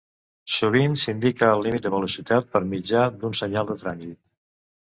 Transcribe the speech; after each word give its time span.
Sovint 0.53 0.95
s'indica 1.01 1.49
el 1.57 1.61
límit 1.67 1.85
de 1.85 1.93
velocitat 1.97 2.49
per 2.55 2.63
mitjà 2.73 3.07
d'un 3.21 3.39
senyal 3.43 3.71
de 3.73 3.79
trànsit. 3.87 4.21